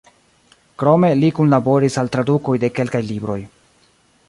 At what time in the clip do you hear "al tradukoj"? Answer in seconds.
2.03-2.57